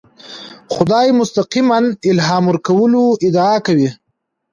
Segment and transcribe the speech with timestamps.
[0.73, 3.89] خدای مستقیماً الهام ورکولو ادعا کوي.